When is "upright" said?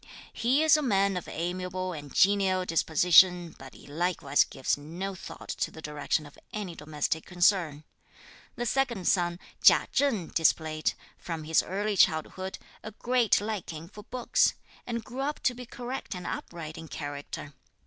16.25-16.79